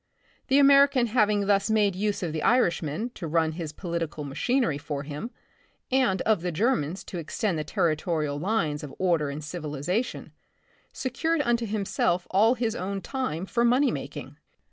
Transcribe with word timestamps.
The 0.47 0.57
American 0.57 1.05
having 1.05 1.45
thus 1.45 1.69
made 1.69 1.95
use 1.95 2.23
of 2.23 2.33
the 2.33 2.41
Irishmen 2.41 3.11
to 3.13 3.27
run 3.27 3.51
his 3.51 3.71
political 3.71 4.23
machinery 4.23 4.79
for 4.79 5.03
him, 5.03 5.29
and 5.91 6.23
of 6.23 6.41
the 6.41 6.51
Germans 6.51 7.03
to 7.03 7.19
extend 7.19 7.59
the 7.59 7.63
territo 7.63 8.17
rial 8.21 8.39
lines 8.39 8.81
of 8.83 8.95
order 8.97 9.29
and 9.29 9.43
civilization, 9.43 10.31
secured 10.91 11.43
unto 11.43 11.67
himself 11.67 12.25
all 12.31 12.55
his 12.55 12.75
own 12.75 12.99
time 13.01 13.45
for 13.45 13.63
money 13.63 13.91
making. 13.91 14.37